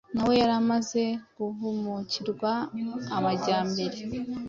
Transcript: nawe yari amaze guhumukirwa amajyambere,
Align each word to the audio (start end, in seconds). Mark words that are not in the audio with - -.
nawe 0.13 0.33
yari 0.41 0.53
amaze 0.61 1.01
guhumukirwa 1.37 2.51
amajyambere, 3.17 3.99